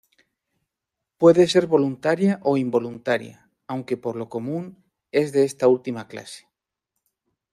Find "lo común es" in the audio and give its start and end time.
4.15-5.31